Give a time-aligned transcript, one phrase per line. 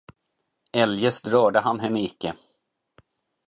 [0.71, 2.35] Eljest rörde han henne icke.